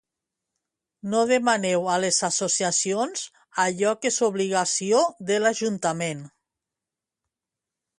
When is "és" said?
4.15-4.21